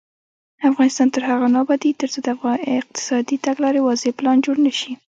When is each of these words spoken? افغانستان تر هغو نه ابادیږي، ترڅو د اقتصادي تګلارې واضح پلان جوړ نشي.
افغانستان 0.69 1.07
تر 1.15 1.21
هغو 1.29 1.47
نه 1.53 1.59
ابادیږي، 1.63 1.99
ترڅو 2.01 2.19
د 2.23 2.29
اقتصادي 2.79 3.37
تګلارې 3.45 3.79
واضح 3.83 4.11
پلان 4.19 4.37
جوړ 4.45 4.55
نشي. 4.65 4.91